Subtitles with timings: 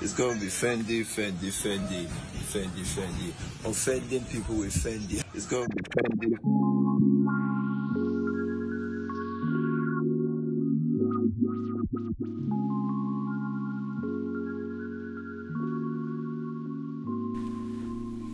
[0.00, 2.06] It's gonna be Fendi, Fendi, Fendi,
[2.52, 3.32] Fendi, Fendi.
[3.68, 5.22] Offending people with Fendi.
[5.34, 7.38] It's gonna be Fendi.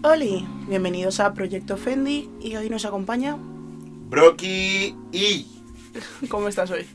[0.03, 3.37] Oli, bienvenidos a Proyecto Fendi y hoy nos acompaña.
[4.11, 5.46] Brocky y
[6.29, 6.87] ¿Cómo estás hoy?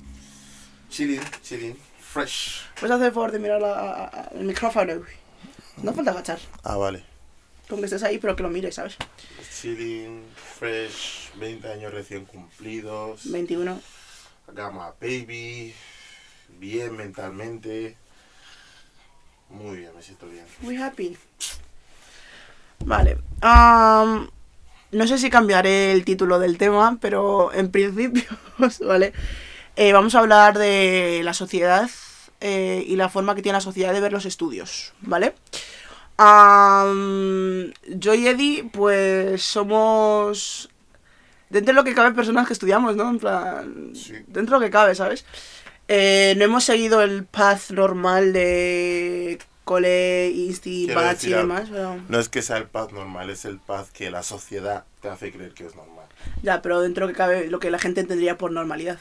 [0.89, 1.75] chilling, chilling,
[2.11, 2.61] fresh.
[2.79, 5.01] ¿Puedes hacer el favor de mirar la- a- a- el micrófono?
[5.83, 6.39] No falta agachar.
[6.63, 7.03] Ah, vale.
[7.69, 8.97] Con que estés ahí, pero que lo mires, ¿sabes?
[9.61, 10.23] Chilling,
[10.57, 13.29] fresh, 20 años recién cumplidos.
[13.31, 13.79] 21.
[14.53, 15.73] Gama baby,
[16.57, 17.95] bien mentalmente.
[19.49, 20.45] Muy bien, me siento bien.
[20.61, 21.15] Muy happy.
[22.85, 23.17] Vale.
[23.41, 24.29] am,
[24.91, 28.23] no sé si cambiaré el título del tema, pero en principio,
[28.85, 29.13] ¿vale?
[29.81, 31.89] Eh, vamos a hablar de la sociedad
[32.41, 35.35] eh, y la forma que tiene la sociedad de ver los estudios, ¿vale?
[36.17, 40.69] Yo y Eddie, pues somos.
[41.49, 43.09] Dentro de lo que cabe, personas que estudiamos, ¿no?
[43.09, 43.93] En plan.
[43.95, 44.15] Sí.
[44.27, 45.23] Dentro de lo que cabe, ¿sabes?
[45.87, 51.97] Eh, no hemos seguido el path normal de cole, insti, batch y demás, pero...
[52.09, 55.31] No es que sea el paz normal, es el paz que la sociedad te hace
[55.31, 56.05] creer que es normal.
[56.43, 58.99] Ya, pero dentro de lo que cabe, lo que la gente entendería por normalidad.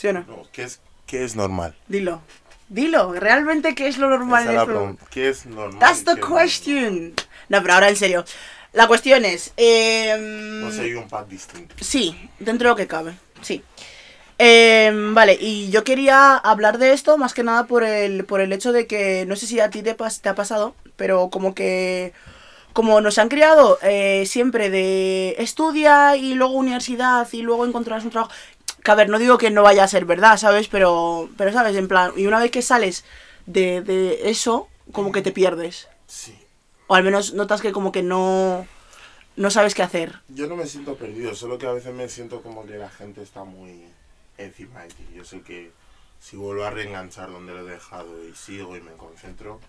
[0.00, 0.20] ¿Sí o no?
[0.26, 1.74] No, ¿qué es, qué es normal?
[1.86, 2.22] Dilo.
[2.70, 4.96] Dilo, ¿realmente qué es lo normal Esa es la.
[5.10, 5.78] ¿Qué es normal?
[5.78, 7.12] That's the question.
[7.50, 8.24] No, pero ahora en serio.
[8.72, 9.52] La cuestión es...
[9.58, 10.16] eh,
[10.62, 11.74] No sé, hay un paz distinto.
[11.80, 13.62] Sí, dentro de lo que cabe, sí.
[14.38, 18.54] Em, vale, y yo quería hablar de esto más que nada por el, por el
[18.54, 22.14] hecho de que, no sé si a ti te ha pasado, pero como que,
[22.72, 28.10] como nos han criado eh, siempre de estudia y luego universidad y luego encontrarás un
[28.10, 28.32] trabajo,
[28.82, 30.68] que a ver, no digo que no vaya a ser verdad, ¿sabes?
[30.68, 31.76] Pero, pero ¿sabes?
[31.76, 33.04] En plan, y una vez que sales
[33.46, 35.88] de, de eso, como que te pierdes.
[36.06, 36.36] Sí.
[36.86, 38.66] O al menos notas que como que no,
[39.36, 40.20] no sabes qué hacer.
[40.28, 43.22] Yo no me siento perdido, solo que a veces me siento como que la gente
[43.22, 43.84] está muy
[44.38, 45.06] encima de ti.
[45.14, 45.70] Yo sé que
[46.20, 49.60] si vuelvo a reenganchar donde lo he dejado y sigo y me concentro,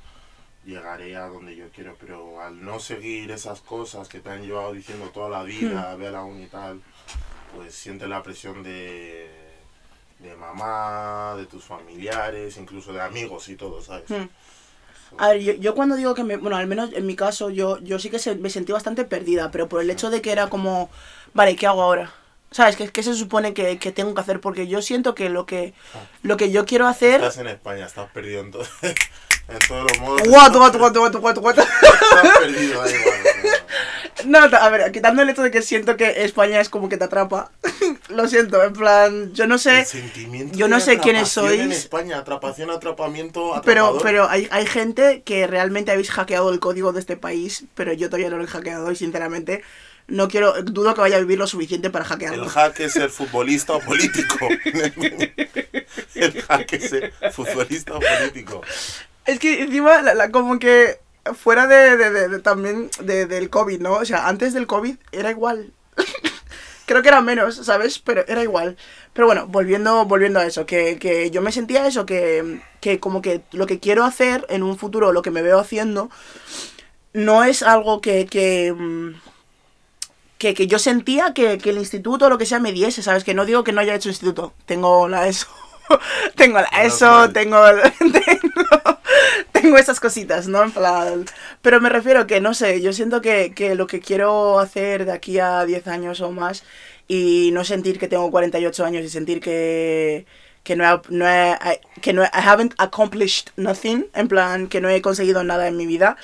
[0.66, 1.95] llegaré a donde yo quiero.
[1.99, 6.07] Pero al no seguir esas cosas que te han llevado diciendo toda la vida, ve
[6.07, 6.81] a la uni y tal,
[7.56, 9.29] pues sientes la presión de,
[10.19, 14.09] de mamá, de tus familiares, incluso de amigos y todo, ¿sabes?
[14.09, 14.28] Hmm.
[15.17, 16.38] A ver, yo, yo cuando digo que me...
[16.38, 19.51] Bueno, al menos en mi caso, yo, yo sí que se- me sentí bastante perdida,
[19.51, 20.90] pero por el hecho de que era como,
[21.34, 22.13] vale, ¿qué hago ahora?
[22.50, 22.75] ¿Sabes?
[22.78, 24.40] ¿Qué, qué se supone que, que tengo que hacer?
[24.40, 25.73] Porque yo siento que lo que,
[26.23, 27.16] lo que yo quiero hacer...
[27.16, 30.22] Estás en España, estás perdido en, todo, en todos los modos.
[30.29, 31.61] Guato, guato, guato, guato, guato, guato.
[31.61, 33.19] Estás perdido, da igual.
[34.25, 37.03] No, a ver, quitando el hecho de que siento que España es como que te
[37.05, 37.51] atrapa.
[38.09, 39.85] lo siento, en plan, yo no sé...
[40.15, 41.59] El yo no sé quiénes En sois.
[41.77, 44.01] España, atrapación, atrapamiento, Pero, atrapador.
[44.03, 48.07] pero hay, hay gente que realmente habéis hackeado el código de este país, pero yo
[48.09, 49.63] todavía no lo he hackeado y sinceramente
[50.07, 52.43] no quiero, dudo que vaya a vivir lo suficiente para hackearlo.
[52.43, 54.47] El hack es ser futbolista o político.
[56.15, 58.61] El hack es ser futbolista o político.
[59.25, 60.99] Es que encima, la, la- como que
[61.35, 63.93] fuera de, de- de- de también de- del COVID, ¿no?
[63.93, 65.73] O sea, antes del COVID era igual.
[66.85, 67.99] Creo que era menos, ¿sabes?
[67.99, 68.77] Pero era igual.
[69.13, 73.21] Pero bueno, volviendo, volviendo a eso, que, que yo me sentía eso, que, que como
[73.21, 76.09] que lo que quiero hacer en un futuro, lo que me veo haciendo,
[77.13, 79.11] no es algo que, que, mm,
[80.37, 83.23] que, que yo sentía que, que el instituto o lo que sea me diese, ¿sabes?
[83.23, 84.53] Que no digo que no haya hecho instituto.
[84.65, 85.47] Tengo la ESO.
[86.35, 87.57] tengo la ESO, tengo,
[87.99, 88.91] tengo,
[89.61, 90.63] tengo esas cositas, ¿no?
[90.63, 91.25] En plan,
[91.61, 95.11] pero me refiero que, no sé, yo siento que, que lo que quiero hacer de
[95.11, 96.63] aquí a 10 años o más
[97.07, 100.25] y no sentir que tengo 48 años y sentir que,
[100.63, 104.81] que no he, no he- que no he- I haven't accomplished nothing, en plan, que
[104.81, 106.17] no he conseguido nada en mi vida,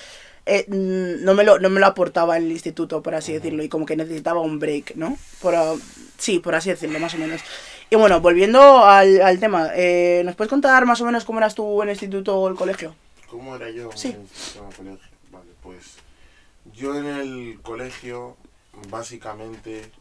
[0.46, 3.69] eh, mm, no, me lo, no me lo aportaba el instituto, por así decirlo, y
[3.69, 5.18] como que necesitaba un break, ¿no?
[5.42, 5.74] Por, ah,
[6.18, 7.42] sí, por así decirlo, más o menos.
[7.90, 11.56] Y bueno, volviendo al, al tema, eh, ¿nos puedes contar más o menos cómo eras
[11.56, 12.96] tú en el instituto o el colegio?
[13.30, 14.10] ¿Cómo era yo Sí.
[14.10, 15.07] en el sistema colegio?
[15.31, 15.98] Vale, pues
[16.74, 18.38] yo en el colegio
[18.90, 19.92] básicamente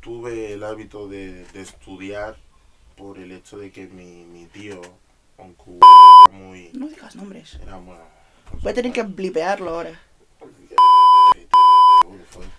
[0.00, 2.36] tuve el hábito de, de estudiar
[2.96, 4.80] por el hecho de que mi, mi tío,
[5.38, 6.70] aunque era muy...
[6.74, 7.58] No digas nombres.
[7.62, 7.96] Era muy
[8.62, 10.00] Voy a tener que blipearlo ahora.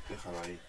[0.10, 0.60] Déjalo ahí.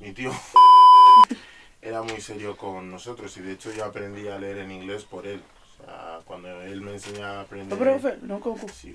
[0.00, 0.32] Mi tío
[1.82, 5.26] era muy serio con nosotros y de hecho yo aprendí a leer en inglés por
[5.26, 5.42] él.
[5.84, 7.76] Sea, cuando él me enseñaba a aprender...
[7.78, 8.66] No, profe, no, Coco.
[8.68, 8.90] Sí.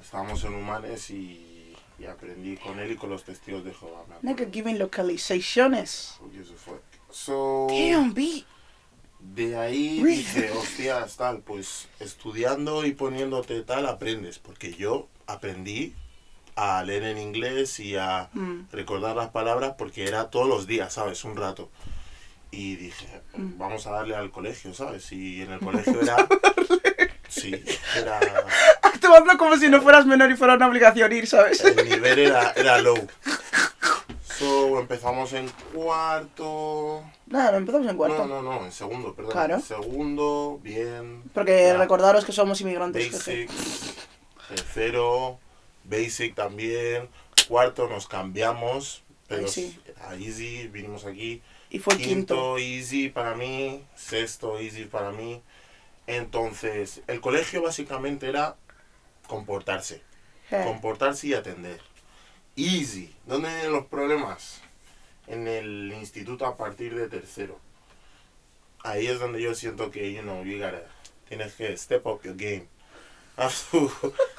[0.00, 4.04] Estábamos en Humanes y, y aprendí con él y con los testigos de Jehová.
[4.22, 6.16] Nigga giving localizaciones.
[6.20, 6.80] Porque eso fue.
[7.10, 8.44] So, Damn, B.
[9.20, 10.16] De ahí Really?
[10.18, 15.94] dije, hostias, tal, pues estudiando y poniéndote tal aprendes, porque yo aprendí
[16.54, 18.68] a leer en inglés y a Mm.
[18.70, 21.24] recordar las palabras porque era todos los días, ¿sabes?
[21.24, 21.68] Un rato.
[22.50, 23.58] Y dije, Mm.
[23.58, 25.12] vamos a darle al colegio, ¿sabes?
[25.12, 26.26] Y en el colegio era...
[27.28, 27.54] Sí,
[27.96, 28.18] era...
[28.82, 31.62] Actuando como si no fueras menor y fuera una obligación ir, ¿sabes?
[31.64, 32.96] El nivel era, era low.
[34.38, 37.02] So, empezamos en cuarto...
[37.26, 38.24] Nada, no empezamos en cuarto.
[38.24, 39.32] No, no, no, en segundo, perdón.
[39.32, 39.54] Claro.
[39.56, 41.24] En segundo, bien.
[41.34, 41.76] Porque Ya.
[41.76, 43.10] recordaros que somos inmigrantes.
[43.10, 43.50] Basic,
[44.48, 45.40] tercero,
[45.82, 47.08] basic también.
[47.48, 49.48] Cuarto nos cambiamos, pero
[50.08, 50.68] Ahí sí.
[50.72, 51.42] vinimos aquí.
[51.70, 52.56] Y fue quinto.
[52.56, 53.84] Quinto, easy para mí.
[53.94, 55.42] Sexto, easy para mí.
[56.06, 58.56] Entonces, el colegio básicamente era
[59.26, 60.02] comportarse.
[60.64, 61.80] Comportarse y atender.
[62.56, 63.14] Easy.
[63.26, 64.60] ¿Dónde vienen los problemas?
[65.26, 67.60] En el instituto a partir de tercero.
[68.82, 70.82] Ahí es donde yo siento que, you know, you gotta,
[71.28, 72.66] tienes que step up your game.
[73.70, 73.92] Tu-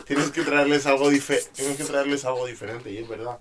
[0.05, 3.37] tienes que traerles algo dife- tienes que traerles algo diferente y es verdad.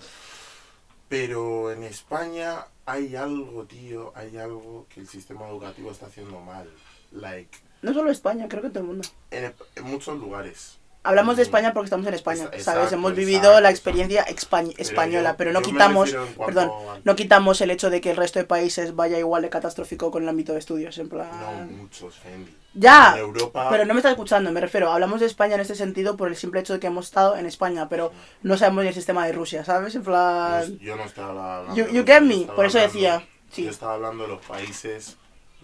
[1.08, 6.66] Pero en España hay algo, tío, hay algo que el sistema educativo está haciendo mal.
[7.12, 9.06] Like, No solo España, creo que todo el mundo.
[9.30, 10.78] en, en muchos lugares.
[11.04, 11.42] Hablamos de.
[11.42, 12.92] España porque estamos en España, Exacto, ¿sabes?
[12.92, 17.60] Hemos exacto, vivido la experiencia española, yo- pero no quitamos, en perdón, a- no quitamos
[17.60, 20.52] el hecho de que el resto de países vaya igual de catastrófico con el ámbito
[20.54, 21.28] de estudios, en plan...
[21.40, 22.54] No muchos, Fendi.
[22.80, 23.68] Ya, En Europa.
[23.70, 26.36] pero no me estás escuchando, me refiero, hablamos de España en este sentido por el
[26.36, 29.32] simple hecho de que hemos estado en España, pero no sabemos ni el sistema de
[29.32, 29.94] Rusia, ¿sabes?
[29.96, 30.78] En plan...
[30.78, 31.90] yo no estaba hablando.
[31.92, 33.64] You- get me, por eso hablando- decía, sí.
[33.64, 35.16] Yo estaba hablando de los países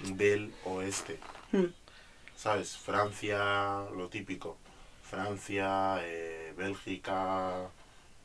[0.02, 1.18] del oeste.
[1.52, 1.66] Hmm.
[2.36, 2.76] ¿Sabes?
[2.76, 4.56] Francia, lo típico.
[5.08, 7.68] Francia, eh, Bélgica,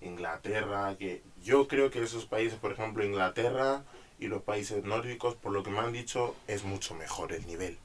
[0.01, 0.95] Inglaterra.
[0.97, 3.83] que Yo creo que esos países, por ejemplo, Inglaterra
[4.19, 7.77] y los países nórdicos, por lo que me han dicho, es mucho mejor el nivel.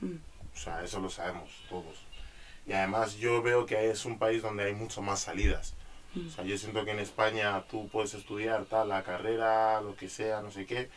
[0.00, 0.16] Hmm.
[0.58, 2.04] O sea, eso lo sabemos todos.
[2.66, 5.74] Y además yo veo que es un país donde hay mucho más salidas.
[6.16, 10.08] O sea, yo siento que en España tú puedes estudiar tal, la carrera, lo que
[10.08, 10.90] sea, no sé qué,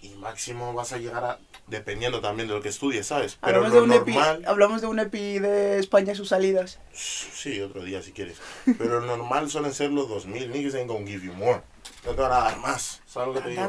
[0.00, 3.36] y máximo vas a llegar a, dependiendo también de lo que estudies, ¿sabes?
[3.42, 6.28] Pero Hablamos de, lo un epi, normal, hablamos de un EPI de España y sus
[6.28, 6.78] salidas.
[6.92, 8.40] sí, otro día si quieres,
[8.78, 11.62] pero lo normal suelen ser los 2000, niggas ain't gonna give you more.
[12.06, 13.62] No te van a dar más, ¿sabes lo que te digo?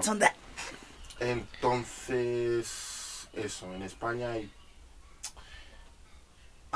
[1.19, 2.75] Entonces,
[3.33, 4.51] eso, en España hay...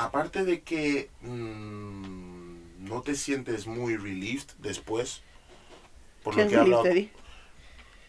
[0.04, 5.22] Aparte de que mm, no te sientes muy relieved después,
[6.22, 6.84] por ¿Qué lo es que he hablado,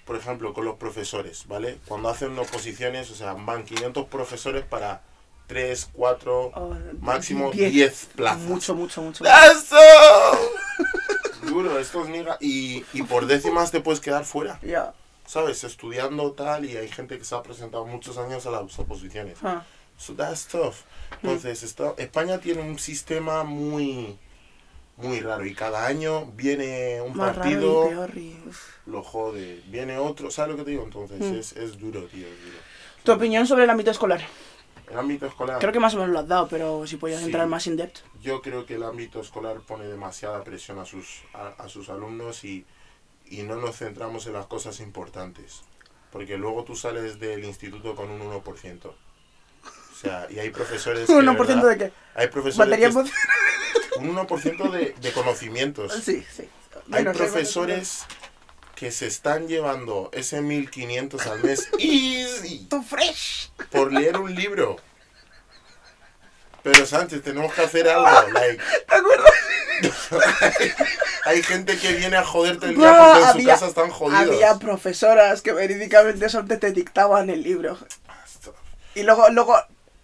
[0.06, 1.80] por ejemplo, con los profesores, ¿vale?
[1.88, 5.04] Cuando hacen oposiciones, o sea, van 500 profesores para
[5.48, 7.72] 3, 4, Oh, máximo diez.
[7.72, 8.42] 10 plazas.
[8.42, 9.24] Mucho, mucho, mucho.
[9.26, 9.76] ¡Eso!
[11.44, 12.38] Duro, estos niggas.
[12.42, 14.60] Y, y por décimas te puedes quedar fuera.
[14.62, 14.94] Ya.
[15.26, 15.64] ¿sabes?
[15.64, 19.38] Estudiando tal y hay gente que se ha presentado muchos años a las oposiciones.
[19.44, 19.64] Ah.
[20.02, 20.78] So that's tough.
[21.22, 24.18] Entonces, está- España tiene un sistema muy
[24.98, 28.18] muy raro y cada año viene un Más partido, raro y peor.
[28.18, 28.38] y-
[28.86, 30.84] lo jode, viene otro, ¿sabes lo que te digo?
[30.84, 31.36] Entonces Mm.
[31.36, 32.58] es, es duro, tío, es duro.
[33.04, 34.22] Tu opinión sobre el ámbito escolar.
[34.92, 37.26] El ámbito escolar, Creo que más o menos lo has dado, pero si podías Sí.
[37.28, 38.00] entrar más in depth.
[38.22, 42.44] yo creo que el ámbito escolar pone demasiada presión a sus, a, a sus alumnos
[42.44, 42.66] y,
[43.26, 45.62] y no nos centramos en las cosas importantes.
[46.12, 48.94] Porque luego tú sales del instituto con un 1%.
[50.02, 51.14] O sea, y hay profesores que...
[51.14, 51.94] ¿Un de 1% verdad, de qué?
[52.16, 55.94] Hay profesores que- un 1% de, de conocimientos.
[56.04, 56.50] Sí, sí.
[56.92, 58.06] Hay no profesores
[58.76, 63.52] que se están llevando ese 1500 al mes easy ¡Tú fresh!
[63.70, 64.78] por leer un libro.
[66.64, 68.08] Pero Sánchez, tenemos que hacer algo.
[68.34, 69.32] Like, ¿Te acuerdas?
[71.26, 74.36] hay gente que viene a joderte el día porque en su casa están jodidos.
[74.36, 77.78] Había profesoras que verídicamente son te dictaban el libro.
[78.96, 79.56] Y luego, luego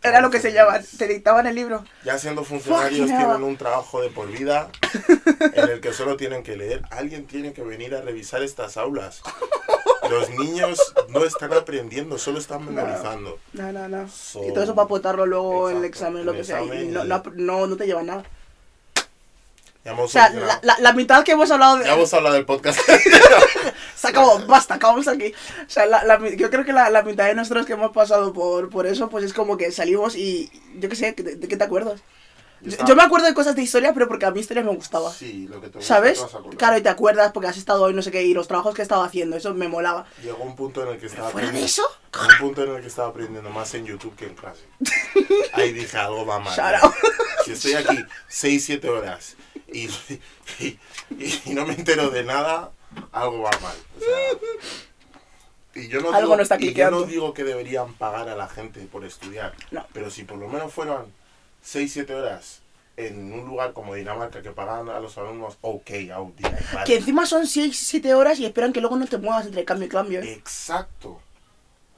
[0.04, 1.84] era lo que se llama, te dictaban el libro.
[2.06, 3.18] Ya siendo funcionarios hell.
[3.18, 4.70] tienen un trabajo de por vida
[5.54, 6.84] en el que solo tienen que leer.
[6.92, 9.22] Alguien tiene que venir a revisar estas aulas.
[10.10, 13.39] Los niños no están aprendiendo, solo están memorizando.
[13.54, 14.08] No, no, no.
[14.08, 16.62] So- y todo eso para apotarlo luego en el examen, lo que sea.
[16.63, 18.24] Y- no, no, no te lleva nada.
[19.96, 21.86] O sea, la, la, la mitad que hemos hablado de...
[21.86, 22.79] ya hemos hablado del podcast.
[23.96, 25.34] Se acabó, basta, acabamos aquí.
[25.65, 28.70] O sea, la, yo creo que la, la mitad de nosotros que hemos pasado por,
[28.70, 31.63] por eso, pues es como que salimos y yo qué sé, ¿de, de qué te
[31.63, 32.01] acuerdas?
[32.62, 35.12] Yo, yo me acuerdo de cosas de historia, pero porque a mí historia me gustaba.
[35.12, 36.25] Sí, lo que te gusta ¿Sabes?
[36.50, 36.58] te.
[36.58, 38.82] Claro, y te acuerdas porque has estado hoy, no sé qué, y los trabajos que
[38.82, 40.08] estaba haciendo, eso me molaba.
[40.24, 41.84] Llegó un punto en el que estaba Fuera de eso,
[42.20, 44.63] un punto en el que estaba aprendiendo más en YouTube que en clase.
[45.53, 46.56] Ahí dije, algo va mal.
[46.56, 46.94] Shout out.
[47.46, 49.36] Si estoy aquí 6, 7 horas
[49.71, 49.86] y,
[50.59, 50.79] y,
[51.45, 52.71] y no me entero de nada,
[53.12, 53.75] algo va mal.
[53.95, 54.17] O sea,
[55.83, 58.36] Y yo no Algo digo, no está y yo no digo que deberían pagar a
[58.36, 59.53] la gente por estudiar.
[59.71, 59.86] No.
[59.93, 61.05] Pero si por lo menos fueran
[61.65, 62.62] 6-7 horas
[62.95, 66.41] en un lugar como Dinamarca que pagan a los alumnos, ok, Audi.
[66.41, 66.86] vale.
[66.86, 69.89] Que encima son 6-7 horas y esperan que luego no te muevas entre cambio y
[69.89, 70.21] cambio.
[70.21, 70.33] ¿eh?
[70.33, 71.21] Exacto.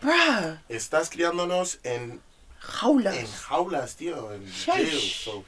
[0.01, 2.21] Brah, Estás criándonos en,
[2.59, 3.15] jaulas.
[3.15, 5.21] en jaulas, tío, en jails.
[5.23, 5.43] So,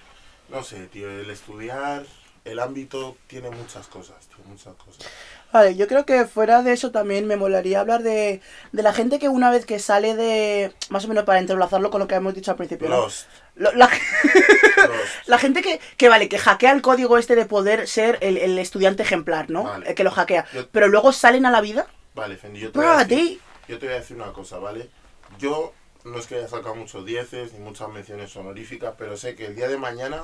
[0.51, 2.03] no sé, tío, el estudiar,
[2.46, 5.05] el ámbito tiene muchas cosas, tío, muchas cosas.
[5.53, 8.41] Vale, yo creo que fuera de eso también me molaría hablar de,
[8.72, 10.74] de la gente que una vez que sale de...
[10.89, 12.88] Más o menos para entrelazarlo con lo que hemos dicho al principio.
[12.89, 12.98] ¿no?
[13.01, 13.72] Lost, Lo-
[15.27, 18.58] la, gente que, que, vale, que hackea el código este de poder ser el, el
[18.60, 19.63] estudiante ejemplar, ¿no?
[19.63, 19.89] Vale.
[19.89, 20.46] El que lo hackea.
[20.53, 21.86] Yo- Pero luego salen a la vida.
[22.15, 24.31] Vale, Fendi, yo te, voy a Bruh, decir, they- yo te voy a decir una
[24.34, 24.89] cosa, ¿vale?
[25.38, 25.74] Yo
[26.05, 29.55] no es que haya sacado muchos dieces ni muchas menciones honoríficas, pero sé que el
[29.55, 30.24] día de mañana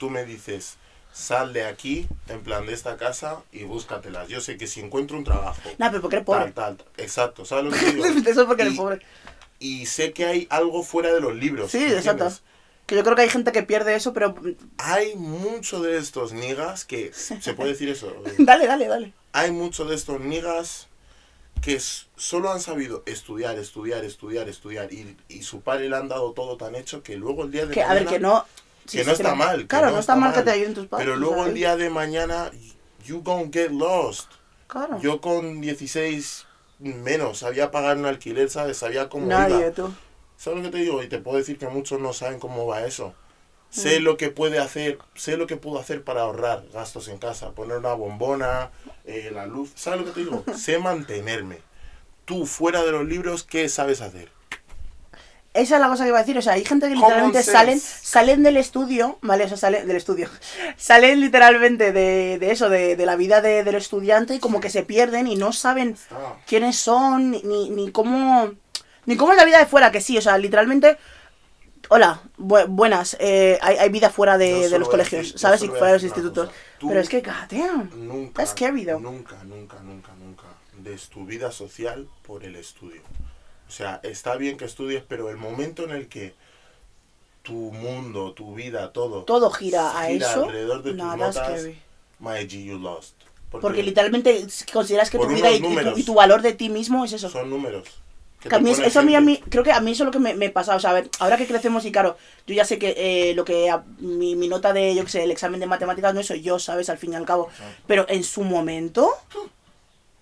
[0.00, 0.78] tú me dices,
[1.12, 4.28] sal de aquí, en plan de esta casa, y búscatelas.
[4.28, 6.40] Yo sé que si encuentro un trabajo, Nah, pero porque eres pobre.
[6.50, 8.04] tal, tal, tal, exacto, ¿sabes lo que digo?
[8.06, 9.00] Eso es porque eres Y- pobre.
[9.60, 11.70] Y sé que hay algo fuera de los libros.
[11.70, 12.32] Sí, ¿me exacto.
[12.86, 14.34] Que yo creo que hay gente que pierde eso, pero...
[14.78, 18.10] Hay mucho de estos niggas que, ¿se puede decir eso?
[18.38, 19.12] Dale, dale, dale.
[19.32, 20.88] hay muchos de estos niggas
[21.60, 21.78] que
[22.16, 26.56] solo han sabido estudiar, estudiar, estudiar, estudiar y, y su padre le han dado todo
[26.56, 28.46] tan hecho que luego el día de Que, a ver, que no...
[28.90, 31.06] que no está mal, Claro, no no está está mal que te ayuden tus padres.
[31.06, 32.50] pero luego el día de mañana
[33.04, 34.30] you gonna get lost.
[34.66, 35.00] Claro.
[35.00, 36.46] yo con 16
[36.78, 39.70] menos sabía pagar un alquiler sabes sabía cómo Nadie, iba.
[39.72, 39.92] tú.
[40.36, 42.84] sabes lo que te digo y te puedo decir que muchos no saben cómo va
[42.86, 43.08] eso.
[43.72, 43.80] Mm.
[43.80, 47.50] sé lo que puede hacer sé lo que puedo hacer para ahorrar gastos en casa.
[47.52, 48.70] Poner una bombona
[49.04, 49.70] eh, la luz.
[49.74, 51.58] Sabes lo que te digo sé mantenerme.
[52.24, 54.30] Tú fuera de los libros qué sabes hacer
[55.52, 57.80] Esa es la cosa que iba a decir, o sea, hay gente que literalmente salen,
[57.80, 59.44] salen del estudio, ¿vale?
[59.44, 60.28] O sea, salen del estudio.
[60.76, 64.70] Salen literalmente de, de eso, de, de la vida de- del estudiante y como que
[64.70, 65.96] se pierden y no saben
[66.46, 68.52] quiénes son, ni, ni, cómo...
[69.06, 70.96] Ni cómo es la vida de fuera, que sí, o sea, literalmente...
[71.88, 75.62] Hola, bu- buenas, eh, hay, hay vida fuera de, los colegios, decir- ¿sabes?
[75.64, 76.48] Y fuera de los institutos.
[76.48, 76.60] cosa.
[76.88, 79.00] Pero es que, goddamn, nunca that's scary, though.
[79.00, 80.44] nunca nunca nunca nunca
[80.78, 83.02] des tu vida social por el estudio
[83.70, 86.34] o sea está bien que estudies pero el momento en el que
[87.42, 91.78] tu mundo tu vida todo Todo gira a eso, alrededor de tus nada notas scary.
[92.18, 93.14] my G you lost
[93.50, 95.98] Porque literalmente consideras que tu vida y, tu, números.
[95.98, 97.28] y tu valor de ti mismo es eso.
[97.30, 97.84] son números
[98.42, 100.02] Que te a mí, pone eso a mí, a mí, creo que a mí eso
[100.04, 100.74] es lo que me, me pasa.
[100.76, 103.44] O sea, a ver, ahora que crecemos y claro, yo ya sé que eh, lo
[103.44, 106.40] que a- mi, mi nota de, yo que sé, el examen de matemáticas no soy
[106.42, 106.88] yo, ¿sabes?
[106.88, 107.48] Al fin y al cabo.
[107.50, 107.82] Exacto.
[107.86, 109.10] Pero en su momento,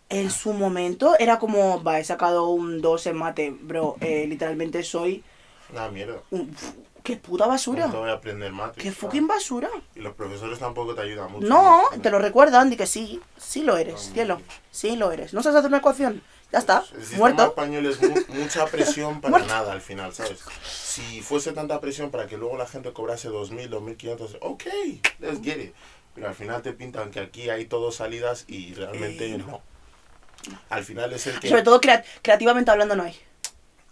[0.09, 3.97] en su momento era como, va, he sacado un 2 en mate, bro.
[4.01, 5.23] eh, literalmente soy
[5.73, 6.55] Una mierda un...
[7.03, 7.87] ¡Qué puta basura!
[7.87, 9.71] no voy a aprender mate ¡Qué fucking basura!
[9.95, 12.01] y los profesores tampoco te ayudan mucho No, ¿no?
[12.03, 15.33] te lo recuerdan, di que sí, sí lo eres, No, cielo, sí lo eres.
[15.33, 16.21] ¿No sabes hacer una ecuación?
[16.53, 17.47] Ya está, El sistema muerto.
[17.49, 20.41] español es mu- mucha presión para nada al final, ¿sabes?
[20.71, 24.65] Si fuese tanta presión para que luego la gente cobrase 2.000, 2.500, ok,
[25.21, 25.75] let's get it.
[26.15, 29.61] Pero al final te pintan que aquí hay todo salidas y realmente Eh, no.
[30.71, 33.17] Al final es el que, Sobre todo crea- creativamente hablando no hay.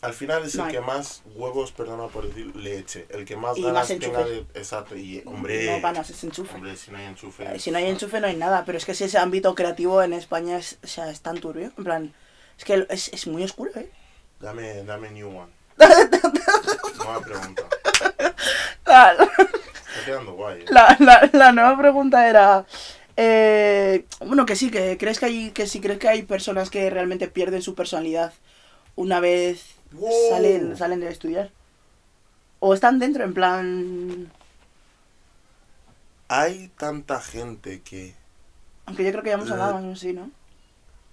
[0.02, 0.74] al final es no el hay.
[0.76, 3.06] que más huevos, perdona por decir, le eche.
[3.10, 4.38] El que más Y ganas tenga de...
[4.54, 5.70] Exacto, y hombre...
[5.76, 6.54] No ganas, es enchufe.
[6.54, 7.44] Hombre, si no hay enchufe...
[7.56, 10.12] Eh, Si no hay enchufe no hay nada, pero es que ese ámbito creativo en
[10.12, 11.72] España es, o sea, es tan turbio.
[11.76, 12.14] En plan,
[12.58, 13.90] es que es, es muy oscuro, ¿eh?
[14.40, 15.50] Dame, dame new one.
[16.98, 17.62] Nueva pregunta.
[18.86, 20.64] La, Está quedando guay, ¿eh?
[20.68, 22.64] la, la, la nueva pregunta era...
[23.16, 26.88] eh, bueno, que sí, que crees que hay que sí crees que hay personas que
[26.90, 28.32] realmente pierden su personalidad
[28.96, 30.10] una vez Wow.
[30.30, 31.50] salen, salen de estudiar.
[32.58, 34.32] O están dentro, en plan...
[36.28, 38.14] Hay tanta gente que...
[38.86, 40.30] Aunque yo creo que ya hemos La- hablado más o menos así, ¿no?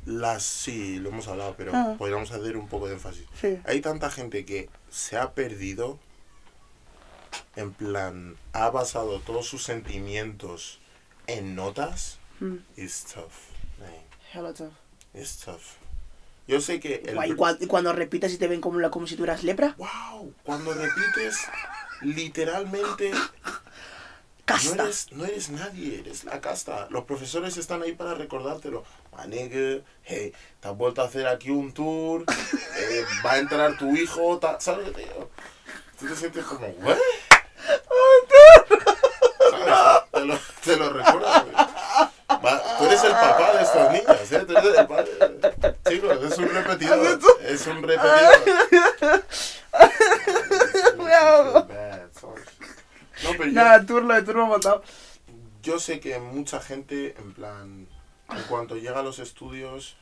[0.06, 1.96] Las sí, lo hemos hablado, pero Ah.
[1.98, 3.26] podríamos hacer un poco de énfasis.
[3.40, 3.60] Sí.
[3.66, 6.00] Hay tanta gente que se ha perdido,
[7.56, 10.80] en plan, ha basado todos sus sentimientos
[11.28, 12.18] en notas.
[12.40, 12.58] Mm,
[13.14, 13.32] tough,
[13.80, 13.90] man.
[14.34, 14.74] hella tough.
[15.14, 15.62] It's tough.
[16.48, 17.16] Yo sé que el...
[17.36, 20.74] Guay, cuando repites y te ven como, la, como si tú eras lepra, Wow, cuando
[20.74, 21.38] repites,
[22.02, 23.20] literalmente no
[24.44, 24.84] casta.
[24.84, 26.88] eres, no eres nadie, eres la casta.
[26.90, 28.84] Los profesores están ahí para recordártelo.
[29.16, 32.26] Manegue, hey, te has vuelto a hacer aquí un tour,
[32.78, 34.94] eh, va a entrar tu hijo, ta- ¿sabes?
[34.98, 35.30] digo?
[35.98, 36.98] Tú te sientes como, ¿what?
[39.50, 40.04] ¿Sabes?
[40.24, 41.56] Te lo, te lo recuerdo, güey.
[42.46, 44.46] Va, tú eres el papá de estos niños, ¿eh?
[44.48, 45.12] Tú eres el padre.
[45.90, 47.20] Chicos, es un repetidor.
[47.46, 49.24] Es un repetidor.
[53.24, 54.84] No, pero yo, Nada, turlo de turbo montado.
[55.62, 57.88] yo sé que mucha gente, en plan,
[58.30, 59.96] en cuanto llega a los estudios,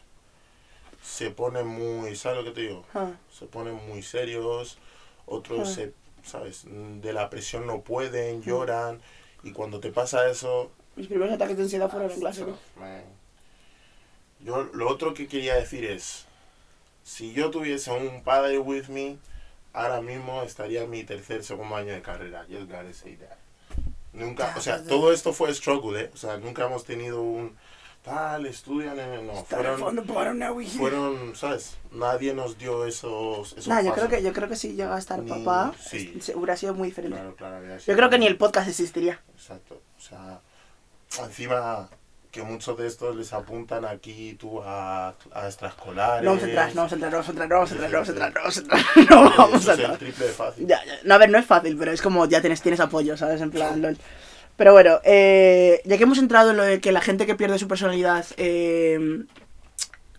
[1.03, 2.83] se ponen muy, ¿sabes lo que te digo?
[2.95, 3.11] Ah.
[3.31, 4.77] Se ponen muy serios,
[5.25, 5.73] otros Ah.
[5.73, 6.63] se, ¿sabes?
[6.65, 9.01] De la presión no pueden, lloran,
[9.43, 12.57] y cuando te pasa eso, Mis primeros ataques de ansiedad fueron en clase, ¿no?
[12.79, 13.03] Man.
[14.43, 16.25] Yo lo otro que quería decir es,
[17.03, 19.17] si yo tuviese un padre with me,
[19.73, 22.45] ahora mismo estaría en mi tercer, segundo año de carrera.
[22.47, 22.85] That.
[24.13, 26.11] Nunca, o sea, todo esto fue struggle, ¿eh?
[26.13, 27.55] O sea, nunca hemos tenido un
[28.03, 29.27] tal, estudian en.
[29.27, 30.65] No, fueron, Fueron...
[30.77, 31.77] fueron, ¿sabes?
[31.91, 33.51] Nadie nos dio esos...
[33.53, 36.13] esos Nah, yo creo que yo creo que si llega a estar Ni- papá, sí.
[36.17, 37.15] es- hubiera sido muy diferente.
[37.17, 39.19] Claro, claro, había Yo sido- creo que ni el podcast existiría.
[39.35, 39.81] Exacto.
[39.97, 40.39] O sea,
[41.23, 41.89] encima
[42.31, 46.23] que muchos de estos les apuntan aquí tú a, a extraescolares.
[46.23, 47.75] No vamos a entrar, no vamos a entrar, no vamos a entrar, no vamos a
[47.75, 49.97] entrar, no vamos a entrar, no vamos a entrar, no vamos a es el entrar.
[49.99, 50.67] triple de fácil.
[50.67, 50.93] Ya, ya.
[51.03, 53.41] No, a ver, no es fácil, pero es como ya tienes, tienes apoyo, ¿sabes?
[53.41, 53.97] En plan, lol.
[54.57, 57.57] Pero bueno, eh, ya que hemos entrado en lo de que la gente que pierde
[57.57, 59.23] su personalidad eh,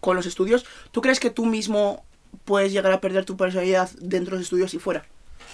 [0.00, 2.04] con los estudios, ¿tú crees que tú mismo
[2.44, 5.04] puedes llegar a perder tu personalidad dentro de los estudios y fuera?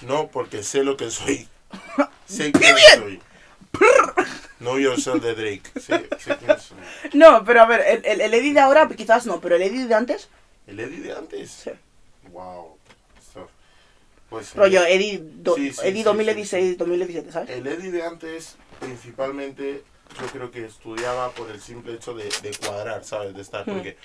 [0.07, 1.49] No, porque sé lo que soy.
[2.27, 3.21] sé quién soy.
[4.59, 5.63] Know yourself de Drake.
[5.81, 6.79] Sé, sé quién soy.
[7.13, 9.87] No, pero a ver, el, el, el Eddie de ahora quizás no, pero el Eddie
[9.87, 10.29] de antes,
[10.67, 11.51] ¿El Eddie de antes?
[11.51, 11.71] sí.
[12.33, 12.77] Wow.
[14.31, 17.49] Pues, Rollo, Eddie, do- Sí, sí, Eddie sí, 2016, 2017, ¿sabes?
[17.49, 19.85] El Eddie de antes, principalmente,
[20.21, 23.35] yo creo que estudiaba por el simple hecho de, de cuadrar, ¿sabes?
[23.35, 23.97] De estar, porque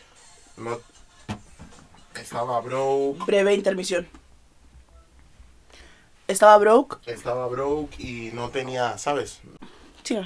[0.58, 0.80] no
[2.20, 4.08] estaba broke, Breve intermisión.
[6.28, 6.98] Estaba broke.
[7.06, 9.42] estaba broke y no tenía, ¿sabes?
[10.04, 10.18] Sí.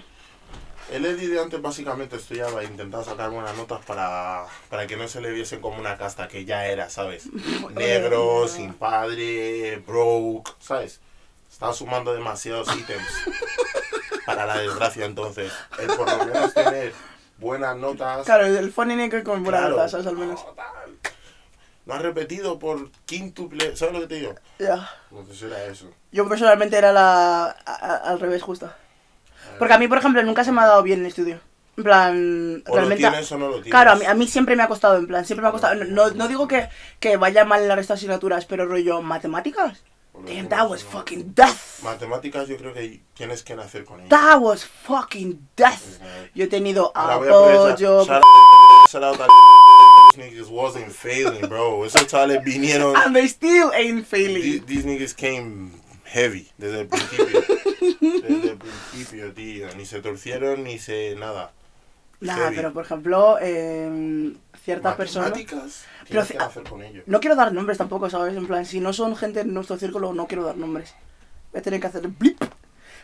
[0.91, 5.07] El Eddie de antes básicamente estudiaba e intentaba sacar buenas notas para, para que no
[5.07, 7.27] se le viese como una casta que ya era, ¿sabes?
[7.75, 11.01] Negro, sin padre, broke, ¿sabes?
[11.51, 13.07] Estaba sumando demasiados ítems
[14.27, 15.51] para la desgracia entonces.
[15.79, 16.93] El por lo menos tener
[17.39, 18.25] buenas notas.
[18.25, 19.75] Claro, el funny nigga con buena Claro.
[19.77, 20.05] nota, ¿sabes?
[20.05, 20.45] Al menos.
[20.45, 20.53] No.
[21.85, 24.35] No has repetido por quíntuple, ¿sabes lo que te digo?
[24.59, 24.89] Ya.
[25.09, 25.89] Entonces era eso.
[26.11, 27.45] Yo personalmente era la.
[27.45, 28.69] a- a- al revés, justo.
[29.57, 31.39] Porque a mí, por ejemplo, nunca se me ha dado bien el estudio.
[31.77, 32.97] En plan, O lo realmente.
[33.07, 33.71] tienes o no lo tienes.
[33.71, 35.75] Claro, a mí, a mí siempre me ha costado, en plan, siempre me ha costado.
[35.85, 36.67] No, no digo que,
[36.99, 39.83] que vaya mal en el resto de asignaturas, pero rollo, matemáticas.
[40.25, 41.81] Damn, that was fucking death.
[41.83, 44.09] Matemáticas yo creo que tienes que nacer con ello.
[44.09, 45.99] That was fucking death.
[46.33, 48.05] Yo he tenido apoyo.
[48.89, 49.19] Shout out-
[50.15, 51.83] These niggas wasn't failing, bro.
[51.85, 52.95] Esos chavales vinieron.
[52.95, 54.65] And they still ain't These, failing.
[54.65, 55.71] these niggas came
[56.05, 57.43] heavy desde el principio.
[57.99, 59.67] Desde el principio, tío.
[59.75, 61.51] Ni se torcieron ni se nada.
[62.19, 65.31] Nah, pero por ejemplo, eh, ciertas personas.
[66.09, 67.03] Pero que ce- nacer con ello.
[67.05, 68.35] No quiero dar nombres tampoco, ¿sabes?
[68.35, 70.95] En plan, si no son gente en nuestro círculo, no quiero dar nombres.
[71.51, 72.41] Voy a tener que hacer el blip.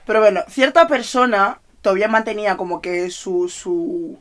[0.06, 3.48] Pero bueno, cierta persona todavía mantenía como que su.
[3.50, 4.20] su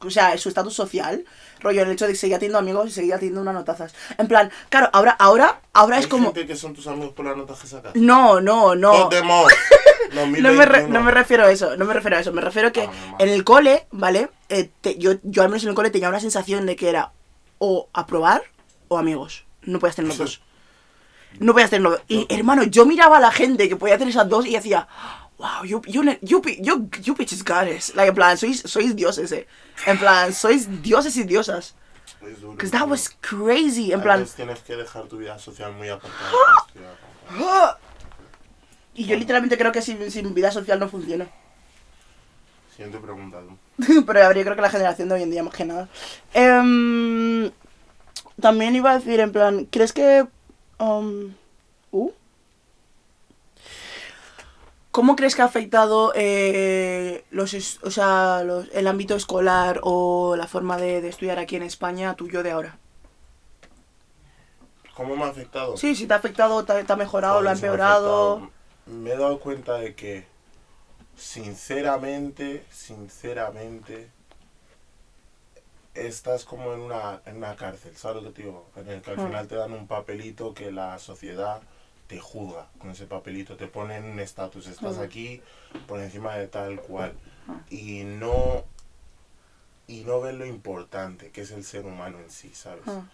[0.00, 1.24] o sea, su estatus social,
[1.60, 3.94] rollo, el hecho de que seguía teniendo amigos y seguía teniendo unas notazas.
[4.16, 6.26] En plan, claro, ahora, ahora, ahora es Hay como.
[6.32, 7.94] gente que son tus amigos por las notas que sacas.
[7.94, 9.08] No, no, no.
[10.14, 10.88] No me, re- 2021.
[10.88, 12.32] no me refiero a eso, no me refiero a eso.
[12.32, 14.30] Me refiero que Ah, en el cole, ¿vale?
[14.48, 17.12] Eh, te- yo, yo al menos en el cole tenía una sensación de que era
[17.58, 18.42] o aprobar
[18.88, 19.44] o amigos.
[19.62, 20.42] No podías tener los dos.
[21.38, 22.02] No podías tener los dos.
[22.08, 24.86] Y hermano, yo miraba a la gente que podía tener esas dos y decía,
[25.38, 27.94] wow, you, you, you, you, you bitches got it.
[27.94, 29.46] Like, en plan, sois, sois dioses, eh.
[29.86, 31.74] En plan, sois dioses y diosas.
[32.52, 33.92] Because that was crazy.
[33.92, 36.30] En A plan, tienes que dejar tu vida social muy apartada.
[38.94, 41.26] Y yo literalmente creo que sin, sin vida social no funciona.
[42.70, 43.38] Siguiente pregunta.
[43.40, 44.04] tú.
[44.06, 45.88] Pero a ver, yo creo que la generación de hoy en día más que nada.
[46.32, 47.50] Em,
[48.40, 50.26] también iba a decir, en plan, ¿crees que...
[50.78, 51.32] um,
[51.92, 52.10] uh?
[54.90, 60.46] ¿Cómo crees que ha afectado eh, los, o sea, los- el ámbito escolar o la
[60.46, 62.78] forma de, de estudiar aquí en España a tu yo de ahora?
[64.94, 65.76] ¿Cómo me ha afectado?
[65.76, 68.50] Sí, si te ha afectado, te, te ha mejorado, lo ha empeorado.
[68.86, 70.26] Me he dado cuenta de que,
[71.16, 74.10] sinceramente, sinceramente,
[75.94, 78.66] estás como en una, en una cárcel, ¿sabes lo que te digo?
[78.76, 79.26] En el que al Ah.
[79.26, 81.62] final te dan un papelito que la sociedad
[82.08, 85.40] te juzga con ese papelito, te ponen un estatus, estás aquí
[85.86, 87.14] por encima de tal cual.
[87.48, 87.60] Ah.
[87.70, 88.64] Y no,
[89.86, 92.84] y no ven lo importante que es el ser humano en sí, ¿sabes?
[92.86, 93.04] Ah.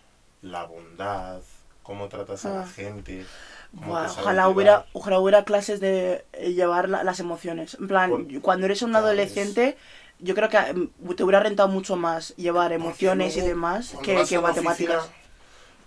[0.42, 1.42] La bondad,
[1.82, 2.60] cómo tratas a Ah.
[2.62, 3.24] la gente.
[3.74, 7.76] cómo Buah, te sabes ojalá hubiera, ojalá hubiera clases de eh, llevar la- las emociones.
[7.80, 9.76] En plan, Por- cuando eres un adolescente,
[10.18, 14.38] yo creo que mm, te hubiera rentado mucho más llevar emociones y demás que, que
[14.40, 15.04] matemáticas.
[15.04, 15.16] oficina,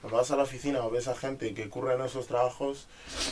[0.01, 2.87] Cuando vas a la oficina o ves a gente que curra en esos trabajos,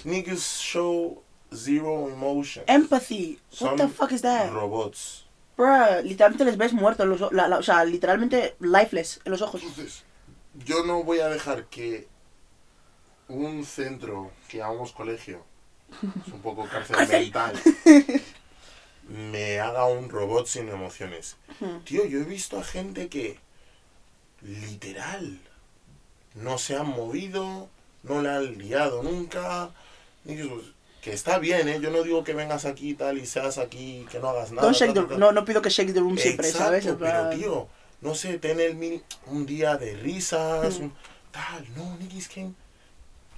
[0.06, 1.21] niggas show
[1.54, 2.63] zero emotion.
[2.67, 3.39] Empathy.
[3.60, 4.50] What Son the fuck is that?
[4.52, 5.26] robots.
[5.58, 9.62] Bruh, literalmente les ves muertos, los la- la- o sea, literalmente lifeless en los ojos.
[9.62, 10.04] Entonces,
[10.65, 12.08] yo no voy a dejar que
[13.34, 15.44] un centro que llamamos colegio,
[16.26, 17.60] es un poco cárcel mental,
[19.08, 21.36] me haga un robot sin emociones.
[21.86, 23.38] Tío, yo he visto a gente que,
[24.41, 25.39] literal,
[26.36, 27.70] no se han movido,
[28.04, 29.70] no la han liado nunca.
[30.26, 30.65] y que, pues,
[31.02, 31.80] que está bien, ¿eh?
[31.82, 34.72] Yo no digo que vengas aquí y tal y seas aquí, que no hagas nada.
[34.72, 36.86] Shake tal, no, no pido que shake the room siempre, Exacto, ¿sabes?
[37.00, 37.67] Pero tío,
[38.02, 38.76] no sé, tener
[39.26, 40.94] un día de risas, un-
[41.32, 42.52] tal, no, Nicky, que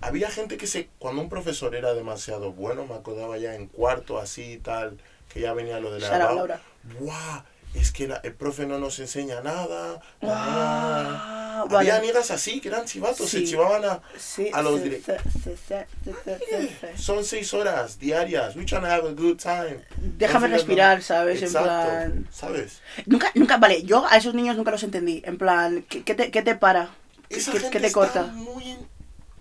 [0.05, 4.19] había gente que se, cuando un profesor era demasiado bueno, me acordaba ya en cuarto,
[4.19, 4.97] así, tal,
[5.33, 6.61] que ya venía lo de la Laura.
[6.99, 7.43] ¡buah!
[7.73, 9.99] Es que la- el profe no nos enseña nada.
[10.21, 11.91] Ah, Había vale.
[11.93, 13.45] amigas así, que eran chivatos, se Sí.
[13.47, 14.01] chivaban a...
[14.17, 17.01] Sí, a los sí, direct- sí, sí, sí, sí, sí, sí, sí.
[17.01, 19.79] Son seis horas diarias, we trying to have a good time.
[19.97, 21.37] Déjame Entonces, no- respirar, ¿sabes?
[21.39, 22.27] En Exacto, plan...
[22.31, 22.81] ¿sabes?
[23.07, 25.23] Nunca, nunca, vale, yo a esos niños nunca los entendí.
[25.25, 26.89] En plan, ¿qué, qué te, qué te para?
[27.29, 28.23] Esa ¿Qué, gente qué te está corta?
[28.23, 28.77] muy...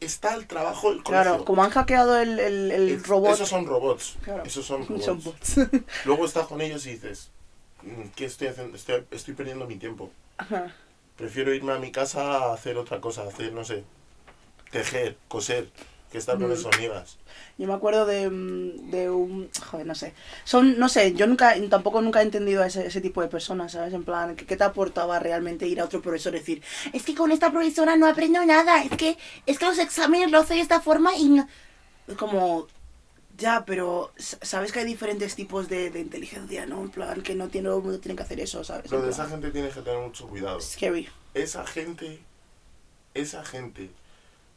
[0.04, 3.34] Está el trabajo del Claro, como han hackeado el, el, el Es- robot.
[3.34, 4.16] Esos son robots.
[4.22, 4.42] Claro.
[4.44, 5.04] Esos son robots.
[5.04, 5.56] Son bots.
[6.04, 7.30] Luego estás con ellos y dices,
[7.82, 8.76] "Mm, ¿qué estoy haciendo?
[8.76, 10.10] Estoy, estoy perdiendo mi tiempo.
[10.38, 10.74] Ajá.
[11.16, 13.84] Prefiero irme a mi casa a hacer otra cosa, hacer, no sé,
[14.70, 15.68] tejer, coser,
[16.12, 16.52] que estar con Mm.
[16.52, 17.16] esas amigas.
[17.58, 19.50] Yo me acuerdo de, mm, de un...
[19.70, 20.14] Joder, no sé.
[20.44, 23.72] Son, no sé, yo nunca, tampoco nunca he entendido a ese, ese tipo de personas,
[23.72, 23.92] ¿sabes?
[23.94, 27.14] En plan, ¿qué, qué te aportaba realmente ir a otro profesor y decir, es que
[27.14, 30.60] con esta profesora no aprendo nada, es que, es que los exámenes los hace de
[30.60, 31.48] esta forma y no...
[32.18, 32.68] Como...
[33.38, 36.82] Ya, pero sabes que hay diferentes tipos de, de inteligencia, ¿no?
[36.82, 38.92] En plan, que no tiene, no tienen que hacer eso, ¿sabes?
[38.92, 40.60] En de esa gente tienes que tener mucho cuidado.
[40.60, 41.08] Scary.
[41.32, 42.20] Esa gente,
[43.14, 43.90] esa gente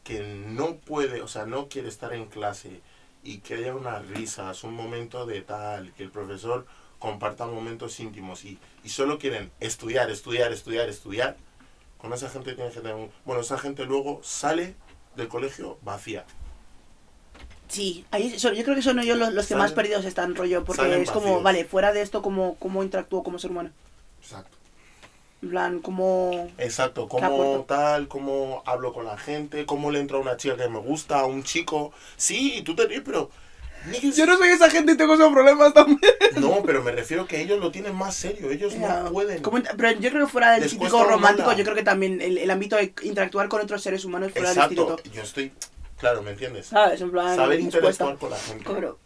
[0.06, 2.80] que no puede, o sea, no quiere estar en clase
[3.24, 6.64] y que haya unas risas, un momento de tal, que el profesor
[7.00, 11.36] comparta momentos íntimos y, y solo quieren estudiar, estudiar, estudiar, estudiar,
[11.98, 13.10] con esa gente tienes que tener un...
[13.24, 14.76] Bueno, esa gente luego sale
[15.16, 16.24] del colegio vacía.
[17.68, 20.64] Sí, ahí, yo creo que son ellos los, los que Salen- más perdidos están, rollo,
[20.64, 21.42] porque es como, vacíos.
[21.42, 23.70] vale, fuera de esto, ¿cómo, cómo interactúo como ser humano?
[24.22, 24.56] Exacto.
[25.42, 26.48] En plan, como...
[26.58, 30.68] Exacto, cómo tal, cómo hablo con la gente, cómo le entra a una chica que
[30.68, 31.92] me gusta, a un chico.
[32.16, 33.30] Sí, tú te ríes, pero...
[34.02, 36.00] Yo no soy esa gente y tengo esos problemas también.
[36.38, 39.40] No, pero me refiero que ellos lo tienen más serio, ellos Ya, no pueden.
[39.42, 42.38] como pero yo creo que fuera del Les típico romántico, yo creo que también el,
[42.38, 45.14] el ámbito de interactuar con otros seres humanos fuera del Exacto, instituto.
[45.14, 45.52] yo estoy...
[45.98, 46.66] Claro, ¿me entiendes?
[46.66, 47.00] ¿Sabes?
[47.00, 48.64] En plan, Saber interactuar con la gente.
[48.64, 48.98] Claro.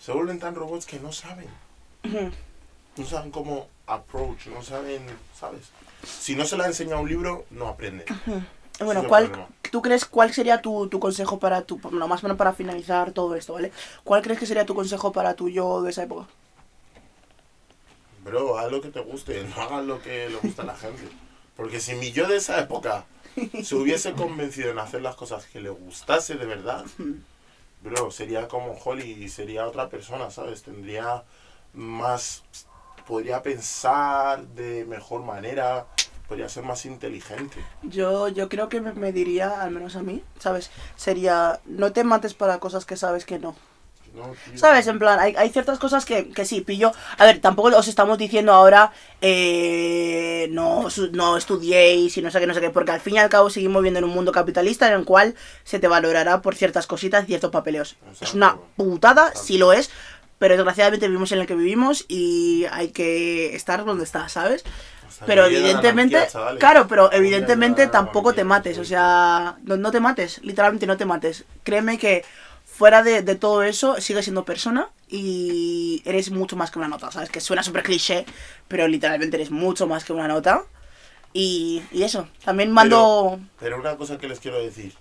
[0.00, 1.46] Se vuelven tan robots que no saben.
[2.04, 2.30] Ujú.
[2.96, 5.06] No saben cómo approach, no saben,
[5.38, 5.70] ¿sabes?
[6.02, 8.04] Si no se le ha enseñado un libro, no aprende.
[8.78, 9.48] Bueno, es el ¿cuál, problema.
[9.70, 13.12] ¿tú crees cuál sería tu, tu consejo para tu, bueno, más o menos para finalizar
[13.12, 13.72] todo esto, ¿vale?
[14.04, 16.26] ¿Cuál crees que sería tu consejo para tu yo de esa época?
[18.18, 21.08] Bro, haz lo que te guste, no hagas lo que le gusta a la gente.
[21.56, 23.06] Porque si mi yo de esa época
[23.62, 26.84] se hubiese convencido en hacer las cosas que le gustase de verdad,
[27.82, 30.62] bro, sería como Holly y sería otra persona, ¿sabes?
[30.62, 31.24] Tendría
[31.72, 32.42] más.
[33.06, 35.86] Podría pensar de mejor manera,
[36.28, 37.56] podría ser más inteligente.
[37.82, 40.70] Yo, yo creo que me, me diría, al menos a mí, ¿sabes?
[40.96, 43.54] Sería, no te mates para cosas que sabes que no.
[44.14, 44.34] No.
[44.54, 44.86] ¿Sabes?
[44.86, 46.90] En plan, hay, hay ciertas cosas que, que sí, pillo.
[47.18, 48.90] A ver, tampoco os estamos diciendo ahora,
[49.20, 53.18] eh, no, no estudiéis y no sé qué, no sé qué, porque al fin y
[53.18, 56.54] al cabo seguimos viviendo en un mundo capitalista en el cual se te valorará por
[56.54, 57.96] ciertas cositas y ciertos papeleos.
[58.10, 58.36] Es Exacto.
[58.38, 59.42] una putada, Exacto.
[59.42, 59.90] sí lo es,
[60.38, 64.64] pero desgraciadamente vivimos en el que vivimos y hay que estar donde está, ¿sabes?
[65.24, 66.26] Pero evidentemente,
[66.58, 71.06] claro, pero evidentemente tampoco te mates, o sea, no, no te mates, literalmente no te
[71.06, 71.44] mates.
[71.62, 72.24] Créeme que
[72.64, 77.10] fuera de, de todo eso, sigues siendo persona y eres mucho más que una nota,
[77.10, 77.30] ¿sabes?
[77.30, 78.26] Que suena súper cliché,
[78.68, 80.64] pero literalmente eres mucho más que una nota.
[81.32, 83.38] Y, y eso, también mando...
[83.60, 84.94] Pero una cosa que les quiero decir.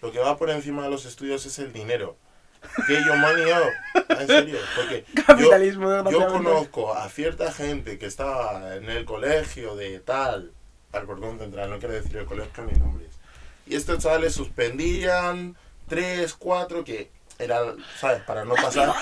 [0.00, 2.16] Lo que va por encima de los estudios es el dinero.
[2.86, 4.10] Que yo up.
[4.20, 4.58] En serio.
[4.76, 10.52] Porque Capitalismo, yo, yo conozco a cierta gente que estaba en el colegio de tal.
[10.92, 13.08] Al cordón central, no quiero decir el colegio ni nombres.
[13.66, 15.56] Y estos chavales suspendían
[15.88, 18.22] tres, cuatro, que eran, ¿sabes?
[18.22, 18.92] Para no pasar.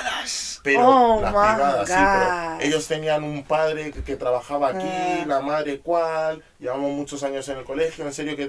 [0.63, 5.25] Pero Oh, las privadas, sí, pero ellos tenían un padre que, que trabajaba aquí, Ah.
[5.27, 8.47] la madre cual, llevamos muchos años en el colegio, en serio que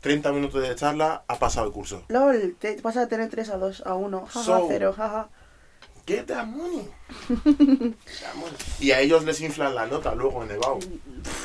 [0.00, 2.02] 30 minutos de charla, ha pasado el curso.
[2.08, 5.28] LOL, te vas a tener 3 a 2 a 1, jaja, So- 0, jaja.
[6.08, 6.88] Get that money.
[7.28, 8.56] That money.
[8.80, 10.78] y a ellos les inflan la nota luego en EBAU.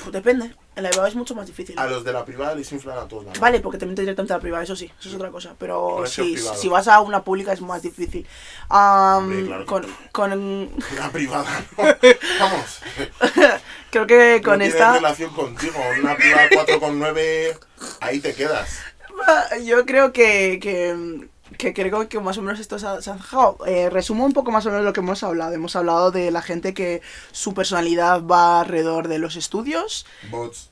[0.10, 1.78] Depende, en la EVA es mucho más difícil.
[1.78, 3.42] A los de la privada les inflan a todos la nota.
[3.42, 5.54] Vale, porque te metes directamente a la privada, eso sí, eso es otra cosa.
[5.60, 8.26] Pero si, si vas a una pública es más difícil.
[8.70, 11.84] Hombre, claro con, con- La privada, no.
[12.40, 12.80] Vamos.
[13.92, 14.94] creo que con no esta.
[14.94, 15.78] relación contigo.
[16.02, 17.60] Una privada 4,9
[18.00, 18.80] ahí te quedas.
[19.66, 23.18] Yo creo que, que, que creo que más o menos esto se ha, se ha.
[23.66, 25.54] Eh, resumo un poco más o menos lo que hemos hablado.
[25.54, 30.06] Hemos hablado de la gente que su personalidad va alrededor de los estudios.
[30.30, 30.70] Bots.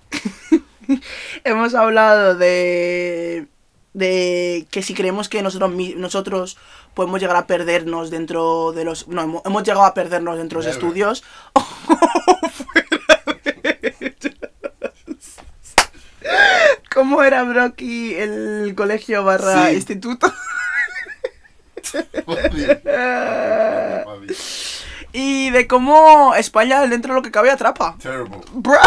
[1.44, 3.48] Hemos hablado de
[3.94, 6.58] de que si creemos que nosotros nosotros
[6.94, 10.68] podemos llegar a perdernos dentro de los no hemos, hemos llegado a perdernos dentro de
[10.68, 11.24] los estudios
[16.94, 19.76] ¿Cómo era Brocky el colegio barra Sí.
[19.76, 20.32] instituto?
[25.14, 27.96] Y de cómo España dentro de lo que cabe atrapa.
[28.02, 28.38] Terrible.
[28.54, 28.78] Bruh.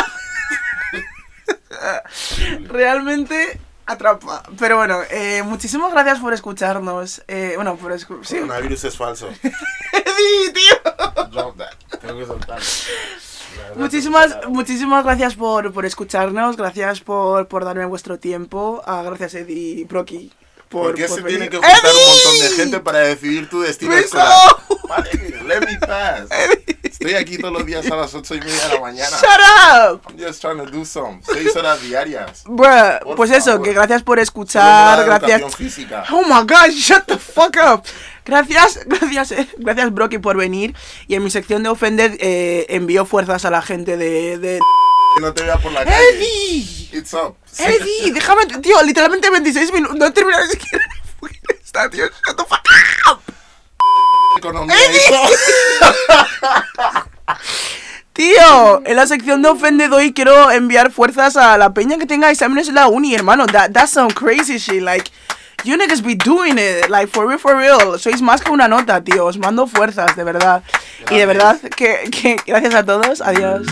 [2.69, 4.43] Realmente atrapa.
[4.59, 7.23] Pero bueno, eh, muchísimas gracias por escucharnos.
[7.29, 8.27] Eh, bueno, por escuchar.
[8.27, 8.37] Sí.
[8.37, 9.29] Coronavirus es falso.
[10.17, 11.27] Sí, tío.
[11.33, 11.75] Drop that.
[12.01, 12.65] Tengo que soltarlo.
[13.75, 16.57] Muchísimas, muchísimas gracias por, por escucharnos.
[16.57, 18.81] Gracias por, por darme vuestro tiempo.
[18.87, 20.33] Ah, gracias, Eddie y Proki.
[20.75, 21.39] Por, ¿Por qué por se venir.
[21.39, 22.57] tiene que juntar un montón de ¡Eddie!
[22.57, 24.07] gente para decidir tu destino ¡Beso!
[24.07, 24.57] escolar?
[24.89, 25.11] Vale,
[25.47, 26.29] let me pass.
[26.83, 29.17] Estoy aquí todos los días a las ocho y media de la mañana.
[29.17, 29.41] ¡Shut
[29.95, 30.01] up!
[30.09, 31.21] I'm just trying to do some.
[31.23, 32.43] Seis horas diarias.
[32.47, 35.05] Bruh, Por pues eso, que gracias por escuchar.
[35.05, 35.55] Gracias.
[35.55, 36.05] física.
[36.11, 37.85] Oh my god, shut the fuck up.
[38.25, 40.75] Gracias, gracias, eh, gracias Brocky por venir.
[41.07, 44.39] Y en mi sección de ofender eh, envío fuerzas a la gente de...
[44.39, 44.59] de...
[45.21, 45.97] No te vea por la calle.
[46.11, 46.89] ¡Eddie!
[46.93, 47.37] It's up.
[47.59, 48.13] ¡Eddie!
[48.15, 49.97] Déjame, tío, literalmente 26 minutos.
[49.97, 50.85] No he terminado ni siquiera.
[51.63, 52.69] Está, tío, shut the fuck
[53.11, 53.21] up.
[54.39, 54.77] Economía.
[58.13, 62.31] Tío, en la sección de ofende doy quiero enviar fuerzas a la peña que tenga
[62.31, 63.45] exámenes en la uni, hermano.
[63.47, 65.11] That, that's some crazy shit, like...
[65.65, 67.99] You niggas be doing it, like for real, for real.
[67.99, 69.25] Sois más que una nota, tío.
[69.25, 70.63] Os mando fuerzas, de verdad.
[71.11, 73.23] Y de verdad, que, que gracias a todos.
[73.23, 73.67] Adiós.